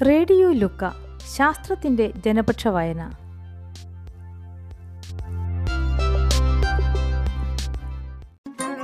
Radio 0.00 0.52
ലുക്ക 0.52 0.90
ശാസ്ത്രത്തിന്റെ 1.36 2.12
ജനപക്ഷ 2.26 2.68
വായന. 2.68 3.12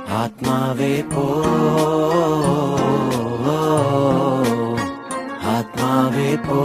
ആത്മാവേ 0.09 1.01
പോ 1.01 1.43
ആത്മാവേ 5.43 6.35
പോ. 6.35 6.59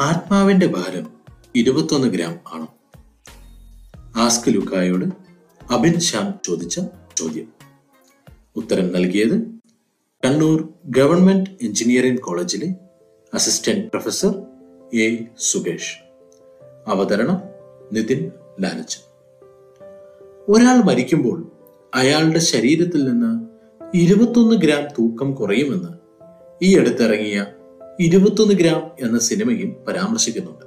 ആത്മാവിന്റെ 0.00 0.66
ഭാരം 0.66 1.10
ഇരുപത്തൊന്ന് 1.54 2.08
ഗ്രാം 2.08 2.38
ആണ്? 2.52 2.66
ആസ്ക് 4.18 4.54
ലുക്കായോട് 4.54 5.04
അബിൻ 5.70 6.00
ശ്യാം 6.00 6.34
ചോദിച്ച 6.44 6.80
ചോദ്യം. 7.16 7.61
ഉത്തരം 8.56 8.92
നൽകിയത് 8.92 9.44
കണ്ണൂർ 10.24 10.68
ഗവൺമെന്റ് 10.84 11.50
എഞ്ചിനീയറിംഗ് 11.62 12.20
കോളേജിലെ 12.20 12.74
അസിസ്റ്റന്റ് 13.34 13.90
പ്രൊഫസർ 13.90 14.42
എ 14.94 15.24
സുകേഷ്. 15.38 15.98
അവതരണം 16.86 17.42
നിതിൻ 17.92 18.30
ലാലച്ചൻ. 18.60 19.00
ഒരാൾ 20.48 20.76
മരിക്കുമ്പോൾ 20.76 21.52
അയാളുടെ 21.94 22.38
ശരീരത്തിൽ 22.38 23.04
നിന്ന് 23.04 23.48
ഇരുപത്തൊന്ന് 23.96 24.56
ഗ്രാം 24.56 24.84
തൂക്കം 24.98 25.34
കുറയുമെന്ന് 25.34 25.88
ഈ 26.64 26.78
അടുത്തിറങ്ങിയ 26.78 27.46
ഇരുപത്തൊന്ന് 28.00 28.54
ഗ്രാം 28.54 28.90
എന്ന 29.00 29.18
സിനിമയിൽ 29.18 29.70
പരാമർശിക്കുന്നുണ്ട്. 29.88 30.64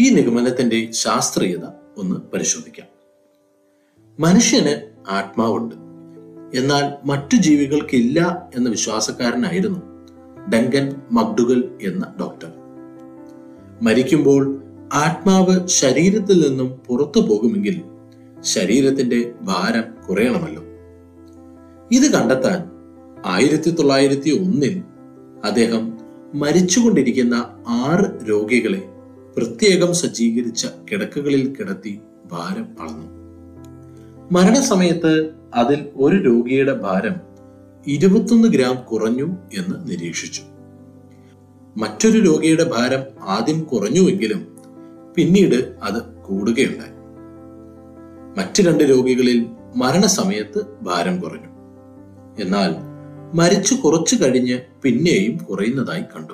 ഈ 0.00 0.10
നിഗമനത്തിന്റെ 0.10 0.92
ശാസ്ത്രീയത 0.92 1.64
ഒന്ന് 1.96 2.16
പരിശോധിക്കാം. 2.16 2.86
മനുഷ്യന് 4.20 4.94
ആത്മാവുണ്ട്. 5.08 5.87
എന്നാൽ 6.54 7.06
മറ്റു 7.06 7.36
ജീവികൾക്കില്ല 7.36 8.48
എന്ന 8.56 8.68
വിശ്വാസക്കാരനായിരുന്നു 8.68 9.78
ഡങ്കൻ 10.54 10.94
മക്ഡുഗൽ 11.12 11.70
എന്ന 11.82 12.14
ഡോക്ടർ. 12.20 12.52
മരിക്കുമ്പോൾ 13.82 14.62
ആത്മാവ് 14.92 15.66
ശരീരത്തിൽ 15.66 16.48
നിന്നും 16.48 16.70
പുറത്തു 16.86 17.20
പോകുമെങ്കിൽ 17.20 17.82
ശരീരത്തിന്റെ 18.40 19.32
ഭാരം 19.42 19.84
കുറയണമല്ലോ. 20.08 20.62
ഇത് 21.92 22.12
കണ്ടെത്താൻ 22.12 22.70
ആയിരത്തി 23.26 23.70
തൊള്ളായിരത്തി 23.70 24.30
ഒന്നിൽ 24.30 24.82
അദ്ദേഹം 25.44 25.98
മരിച്ചുകൊണ്ടിരിക്കുന്ന 26.34 27.34
ആറ് 27.68 28.30
രോഗികളെ 28.30 28.82
പ്രത്യേകം 29.36 29.94
സജ്ജീകരിച്ച 29.94 30.66
കിടക്കുകളിൽ 30.92 31.54
കിടത്തി 31.54 32.00
ഭാരം 32.26 32.66
അളന്നു. 32.80 33.17
മരണസമയത്ത് 34.32 35.30
അതിൽ 35.54 35.88
ഒരു 35.96 36.16
രോഗിയുടെ 36.16 36.72
ഭാരം 36.72 37.14
ഇരുപത്തൊന്ന് 37.86 38.48
ഗ്രാം 38.48 38.84
കുറഞ്ഞു 38.84 39.24
എന്ന് 39.58 39.90
നിരീക്ഷിച്ചു. 39.90 40.42
മറ്റൊരു 41.76 42.18
രോഗിയുടെ 42.18 42.64
ഭാരം 42.64 43.02
ആദ്യം 43.22 43.60
കുറഞ്ഞുവെങ്കിലും 43.60 44.56
പിന്നീട് 45.14 45.74
അത് 45.82 46.02
കൂടുകയുണ്ടായി. 46.02 46.92
മറ്റു 48.38 48.62
രണ്ട് 48.62 48.84
രോഗികളിൽ 48.84 49.46
മരണസമയത്ത് 49.76 50.66
ഭാരം 50.82 51.20
കുറഞ്ഞു. 51.20 51.48
എന്നാൽ 52.42 52.74
മരിച്ചു 53.36 53.74
കുറച്ചു 53.74 54.16
കഴിഞ്ഞ് 54.24 54.60
പിന്നെയും 54.82 55.36
കുറയുന്നതായി 55.36 56.02
കണ്ടു. 56.02 56.32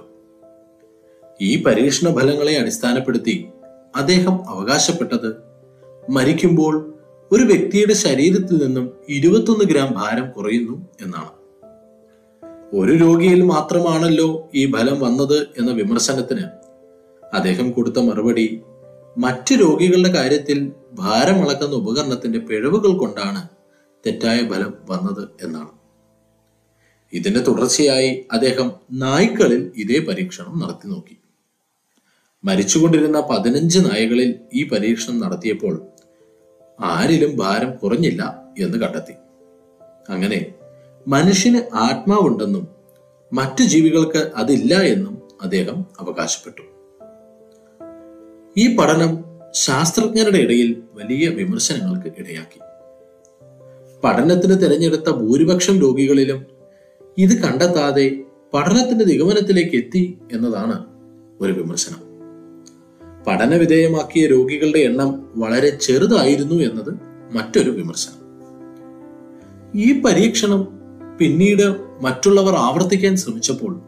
ഈ 1.40 1.62
പരീക്ഷണ 1.62 2.14
ഫലങ്ങളെ 2.14 2.58
അടിസ്ഥാനപ്പെടുത്തി 2.58 3.48
അദ്ദേഹം 3.96 4.48
അവകാശപ്പെട്ടത് 4.48 5.34
മരിക്കുമ്പോൾ 6.10 6.93
ഒരു 7.32 7.42
വ്യക്തിയുടെ 7.42 7.92
ശരീരത്തിൽ 7.92 8.66
നിന്നും 8.66 8.90
ഇരുപത്തൊന്ന് 9.08 9.64
ഗ്രാം 9.64 9.92
ഭാരം 9.92 10.30
കുറയുന്നു 10.30 10.88
എന്നാണ്. 11.02 11.30
ഒരു 12.76 12.92
രോഗിയിൽ 12.92 13.42
മാത്രമാണല്ലോ 13.42 14.50
ഈ 14.54 14.72
ഫലം 14.72 15.00
വന്നത് 15.00 15.42
എന്ന 15.42 15.72
വിമർശനത്തിന് 15.72 16.44
അദ്ദേഹം 17.34 17.70
കൊടുത്ത 17.72 17.98
മറുപടി 17.98 18.60
മറ്റു 19.18 19.54
രോഗികളുടെ 19.54 20.12
കാര്യത്തിൽ 20.12 20.72
ഭാരം 20.92 21.42
അളക്കുന്ന 21.42 21.74
ഉപകരണത്തിന്റെ 21.74 22.38
പിഴവുകൾ 22.38 22.96
കൊണ്ടാണ് 22.96 23.48
തെറ്റായ 24.06 24.38
ഫലം 24.38 24.74
വന്നത് 24.90 25.28
എന്നാണ്. 25.42 25.68
ഇതിന്റെ 27.12 27.40
തുടർച്ചയായി 27.40 28.24
അദ്ദേഹം 28.32 28.72
നായ്ക്കളിൽ 28.92 29.72
ഇതേ 29.76 29.98
പരീക്ഷണം 29.98 30.58
നടത്തി 30.58 30.88
നോക്കി. 30.88 31.16
മരിച്ചുകൊണ്ടിരുന്ന 32.44 33.20
പതിനഞ്ച് 33.20 33.78
നായകളിൽ 33.78 34.34
ഈ 34.54 34.68
പരീക്ഷണം 34.68 35.20
നടത്തിയപ്പോൾ 35.20 35.82
ആരിലും 36.80 37.36
ഭാരം 37.36 37.76
കുറഞ്ഞില്ല 37.76 38.42
എന്ന് 38.58 38.78
കണ്ടെത്തി. 38.78 39.12
അങ്ങനെ 40.12 40.54
മനുഷ്യന് 41.08 41.60
ആത്മാവുണ്ടെന്നും 41.74 42.68
മറ്റു 43.32 43.62
ജീവികൾക്ക് 43.62 44.32
അതില്ല 44.36 44.74
എന്നും 44.74 45.22
അദ്ദേഹം 45.42 45.86
അവകാശപ്പെട്ടു. 46.00 46.62
ഈ 48.56 48.76
പഠനം 48.76 49.24
ശാസ്ത്രജ്ഞരുടെ 49.52 50.38
ഇടയിൽ 50.38 50.82
വലിയ 50.92 51.28
വിമർശനങ്ങൾക്ക് 51.28 52.08
ഇടയാക്കി. 52.18 52.60
പഠനത്തിന് 54.04 54.60
തിരഞ്ഞെടുത്ത 54.60 55.10
ഭൂരിപക്ഷം 55.10 55.78
രോഗികളിലും 55.78 56.46
ഇത് 57.18 57.42
കണ്ടെത്താതെ 57.42 58.24
പഠനത്തിന്റെ 58.54 59.04
നിഗമനത്തിലേക്ക് 59.04 59.76
എത്തി 59.76 60.18
എന്നതാണ് 60.32 60.86
ഒരു 61.40 61.52
വിമർശനം. 61.52 62.13
പഠനവിധേയമാക്കിയ 63.26 64.26
രോഗികളുടെ 64.26 64.78
എണ്ണം 64.78 65.28
വളരെ 65.36 65.68
ചെറുതായിരുന്നു 65.68 66.54
എന്നത് 66.54 66.94
മറ്റൊരു 67.34 67.70
വിമർശനം. 67.70 68.24
ഈ 69.74 70.02
പരീക്ഷണം 70.02 70.68
പിന്നീട് 71.18 71.76
മറ്റുള്ളവർ 72.00 72.54
ആവർത്തിക്കാൻ 72.54 73.16
ശ്രമിച്ചപ്പോൾ 73.16 73.80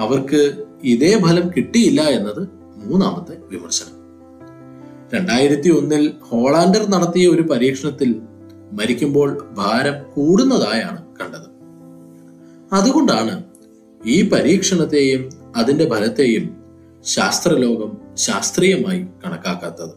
അവർക്ക് 0.00 0.64
ഇതേ 0.84 1.18
ഫലം 1.18 1.50
കിട്ടിയില്ല 1.56 2.00
എന്നത് 2.00 2.48
മൂന്നാമത്തെ 2.84 3.36
വിമർശനം. 3.50 4.04
രണ്ടായിരത്തി 5.14 5.70
ഒന്നിൽ 5.70 6.12
ഹോളാൻഡർ 6.22 6.90
നടത്തിയ 6.90 7.28
ഒരു 7.28 7.42
പരീക്ഷണത്തിൽ 7.42 8.20
മരിക്കുമ്പോൾ 8.72 9.48
ഭാരം 9.52 9.94
കൂടുന്നതായാണ് 10.14 11.06
കണ്ടത്. 11.06 11.48
അതുകൊണ്ടാണ് 12.72 13.44
ഈ 14.06 14.28
പരീക്ഷണത്തെയും 14.28 15.30
അതിന്റെ 15.56 15.90
ഫലത്തെയും 15.90 16.56
ശാസ്ത്രലോകം 17.04 18.03
ശാസ്ത്രീയമായി 18.16 19.06
കണക്കാക്കാത്തത്. 19.24 19.94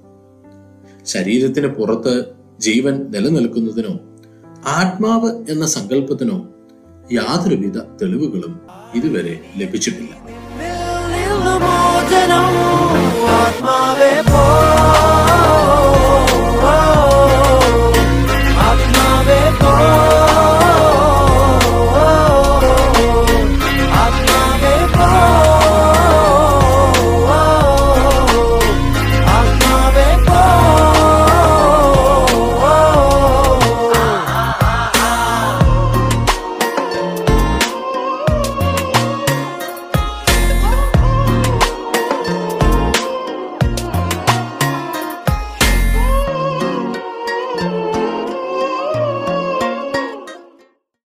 ശരീരത്തിന് 1.06 1.68
പുറത്ത് 1.68 2.26
ജീവൻ 2.60 3.12
നിലനിൽക്കുന്നതിനോ 3.12 4.00
ആത്മാവ് 4.66 5.46
എന്ന 5.50 5.66
സങ്കല്പത്തിനോ 5.66 6.48
യാതൊരുവിധ 7.12 7.78
തെളിവുകളും 7.78 8.60
ഇതുവരെ 8.96 9.40
ലഭിച്ചിട്ടില്ല. 9.58 10.27